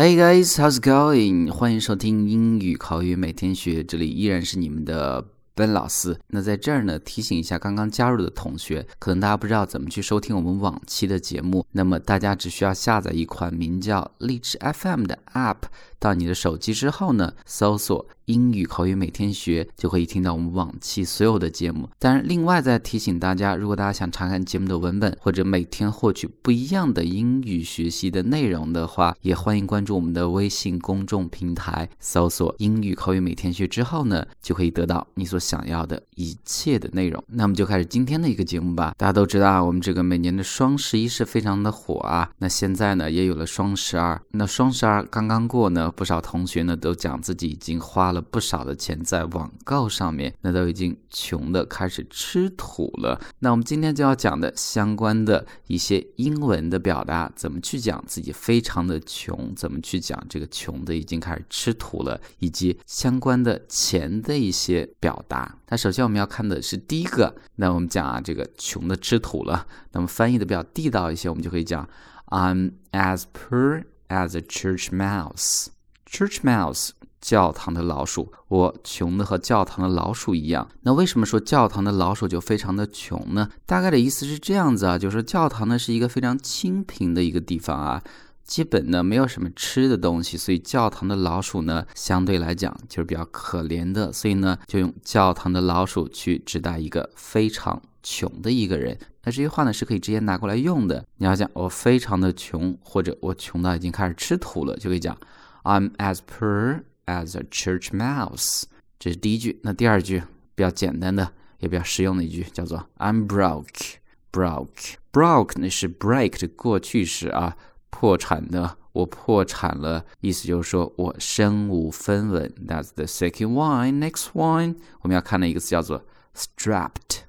[0.00, 1.52] Hey guys, how's going？
[1.52, 5.22] 欢迎收听英语口语每天学，这里依然是你们的
[5.56, 6.18] 温老师。
[6.28, 15.64] 那在这儿呢，提醒一下刚刚加入的同学，可能大家不知道怎么去收听我们往期的节目，那么大家只需要下载一款名叫荔枝 FM 的 App。
[15.98, 21.88] 到你的手机之后呢，搜索“英语口语每天学”，就可以听到我们往期所有的节目。
[21.98, 37.22] 当然，另外再提醒大家，如果大家想查看节目的文本，或者每天获取不一样的英语学习的内容的话，也欢迎关注我们的微信公众平台，搜索“英语口语每天学”之后呢，就可以得到你所想要的一切的内容。
[37.26, 38.94] 那我们就开始今天的一个节目吧。
[38.96, 42.30] 大家都知道啊，我们这个每年的双十一是非常的火啊。
[42.38, 44.20] 那现在呢，也有了双十二。
[44.30, 45.90] 那双十二刚刚过呢。
[45.96, 53.20] 不少同学呢都讲自己已经花了不少的钱在网购上面，那都已经穷的开始吃土了。
[53.38, 65.56] 那我们今天就要讲的相关的一些英文的表达，怎么去讲自己非常的穷，怎么去讲这个穷的已经开始吃土了，以及相关的钱的一些表达。
[65.68, 69.66] 那首先我们要看的是第一个，那我们讲啊，这个穷的吃土了。
[69.92, 71.88] 那么翻译的比较地道一些，我们就可以讲
[72.26, 75.68] ，I'm as poor as a church mouse。
[76.06, 76.90] Church mouse，
[77.20, 78.32] 教堂的老鼠。
[78.48, 80.68] 我穷的和教堂的老鼠一样。
[80.82, 83.48] 那为什么说教堂的老鼠就非常的穷呢？
[83.66, 88.02] 大概的意思是这样子啊，就是教堂呢是一个非常清贫的一个地方啊，
[88.44, 98.98] 基本呢没有什么吃的东西，所以教堂的老鼠呢相对来讲就是比较可怜的，所以呢就用教堂的老鼠去指代一个非常穷的一个人。
[99.22, 101.04] 那这句话呢是可以直接拿过来用的。
[101.18, 105.16] 你要讲我非常的穷，或者我穷到已经开始吃土了，就可以讲。
[105.62, 106.80] I'm as poor
[107.10, 108.62] as a church mouse。
[108.98, 109.58] 这是第一句。
[109.64, 110.22] 那第二句
[110.54, 113.94] 比较简单的，也比较实用的一句，叫做 I'm broke。
[114.32, 117.56] broke broke 那是 break 的过去式啊，
[117.90, 118.76] 破产的。
[118.92, 122.52] 我破产了，意思就是说我身无分文。
[122.66, 124.00] That's the second one.
[124.00, 127.20] Next one，我们要看的一个词叫做 strapped。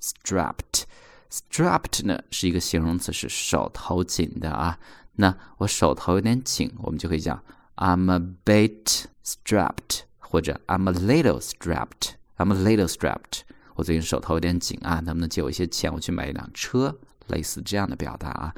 [0.00, 0.84] strapped
[1.30, 4.78] strapped 呢是一个形容词，是手头紧的啊。
[5.16, 7.42] 那我手头有点紧，我们就可以讲。
[7.76, 12.12] I'm a bit strapped，或者 I'm a little strapped。
[12.36, 13.40] I'm a little strapped。
[13.74, 16.98] 我最近手头有点紧啊，能不能借我一些钱，我去买一辆车？
[17.28, 18.54] 类似这样的表达啊。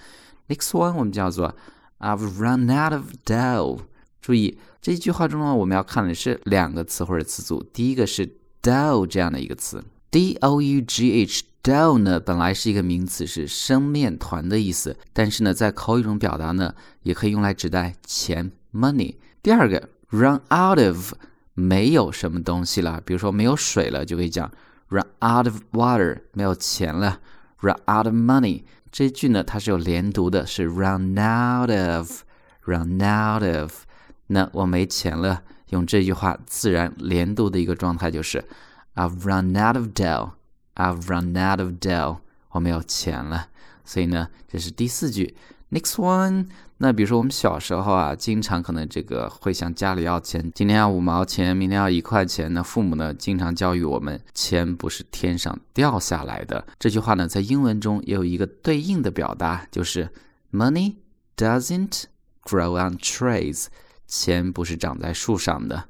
[0.48, 1.54] Next one 我们叫做
[1.98, 3.80] I've run out of dough。
[4.20, 7.62] 注意这一句话中呢，我们要看的是两个词或者词组。
[7.72, 11.44] 第一个是 dough 这样的一个词，d o u g h。
[11.62, 18.50] dough 呢，本来是一个名词，是生面团的意思，但是呢，在口语中表达呢，也可以用来指代钱。
[18.74, 19.14] money。
[19.40, 21.14] 第二个 run out of
[21.54, 24.50] 没有什么东西了，比如说没有水了，就可以讲
[24.88, 27.20] run out of water，没有钱了
[27.60, 28.62] ；run out of money。
[28.90, 33.84] 这一句呢，它是有连读的，是 run out of，run out of。
[34.26, 38.44] 那我没钱了，用这句话自然连读的一个状态就是
[38.94, 42.18] I've run out of dough，I've run out of dough，
[42.50, 43.48] 我没有钱了。
[43.84, 45.34] 所以呢，这是第四句。
[45.70, 46.48] Next one，
[46.82, 52.52] 那比如说我们小时候啊，经常可能这个会向家里要钱，今天要五毛钱，明天要一块钱。
[52.52, 56.66] 那父母呢，经常教育我们，钱不是天上掉下来的。
[56.80, 60.10] 这句话呢，在英文中也有一个对应的表达，就是
[60.50, 60.96] Money
[61.36, 62.02] doesn't
[62.42, 63.66] grow on trees，
[64.08, 65.84] 钱不是长在树上的。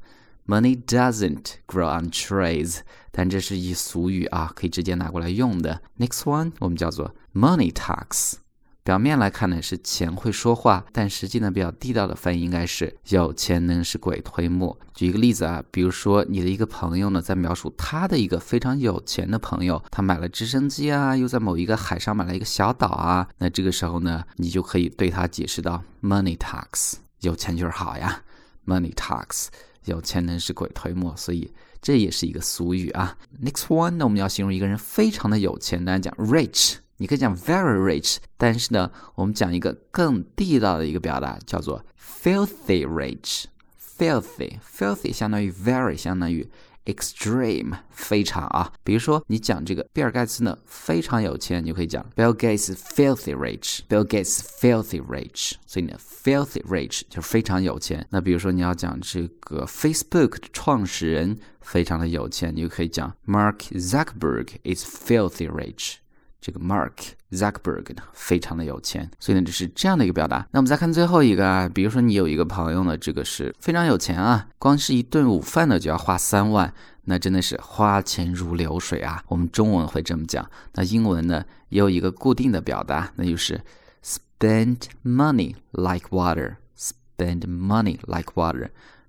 [0.47, 2.81] Money doesn't grow on trees，
[3.11, 5.81] 但这是一俗语啊，可以直接拿过来用的。
[5.99, 8.35] Next one，我们叫做 Money talks。
[8.85, 14.77] 表面来看呢是钱会说话，但实际呢比较地道的翻译应该是有钱能使鬼推磨。
[14.93, 28.23] 举一个例子啊，比如说你的一个朋友呢在描述他的一个非常有钱的朋友，他买了直升机啊，又在某一个海上买了一个小岛啊，那这个时候呢你就可以对他解释到 money talks，有钱就是好呀
[28.67, 29.47] ，money talks，
[29.85, 33.17] 有钱能使鬼推磨，所以这也是一个俗语啊。
[33.41, 36.79] Next one，那我们要形容一个人非常的有钱，大家讲 rich。
[37.02, 41.84] 你可以讲 very rich，但是呢，我们讲一个更地道的一个表达，叫做
[42.24, 46.48] filthy rich。filthy，filthy 相当于 very，相当于
[46.86, 48.72] extreme，非常啊。
[48.84, 55.54] 比如说，你讲这个比尔盖茨呢非常有钱，你就可以讲 Bill Gates filthy rich。Bill Gates filthy rich。
[55.66, 58.06] 所以呢，filthy rich 就是非常有钱。
[58.12, 65.96] 那比如说你要讲这个 Facebook 的创始人非常的有钱，你就可以讲 Mark Zuckerberg is filthy rich。
[66.43, 66.93] 这个 Mark
[67.31, 70.47] Zuckerberg 呢，非常的有钱，所以呢，这是这样的一个表达。
[70.51, 76.75] 那我们再看最后一个啊，比如说你有一个朋友呢，这个是非常有钱啊，光是一顿午饭呢就要花三万，
[77.05, 79.23] 那真的是花钱如流水啊。
[79.29, 83.63] 我们中文会这么讲，那英文呢也有一个固定的表达，那就是
[84.05, 86.57] spend money like water。
[86.77, 88.69] spend money like water。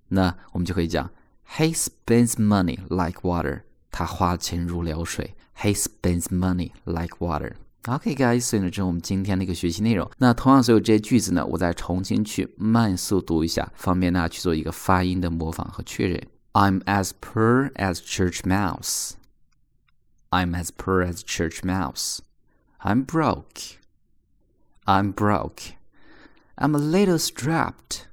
[0.10, 1.10] 那我们就可以讲
[1.58, 3.62] He spends money like water。
[3.93, 5.35] 他花钱如流水。
[5.57, 10.11] He spends money like water。OK, guys，所以呢，这是我们今天的一个学习内容。
[10.19, 16.29] 那同样，所有这些句子呢，我再重新去慢速读一下，方便大家去做一个发音的模仿和确认。
[16.53, 19.13] I'm as poor as church mouse.
[20.31, 22.19] I'm as poor as church mouse.
[22.81, 23.79] I'm broke.
[24.85, 25.75] I'm broke.
[26.57, 28.07] I'm a little strapped.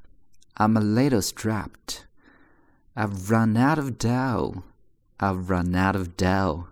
[0.56, 2.06] I'm a little strapped.
[2.96, 4.64] I've run out of dough.
[5.20, 6.68] I've run out of dough.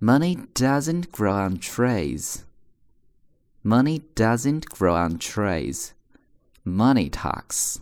[0.00, 2.44] Money doesn't grow on trees.
[3.62, 5.92] Money doesn't grow on trees.
[6.64, 7.80] Money talks.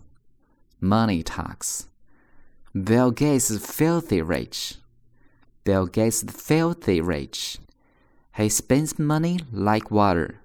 [0.80, 1.86] Money talks.
[2.74, 4.76] Bill Gates is filthy rich.
[5.64, 7.58] Bill Gates is filthy rich.
[8.36, 10.40] He spends money like water.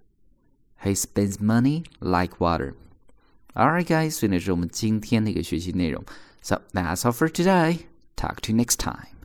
[0.84, 2.76] He spends money like water.
[3.56, 6.04] Alright, guys，所以呢是我们今天的一个学习内容。
[6.42, 7.86] So that's all for today.
[8.19, 9.18] Talk to you next time.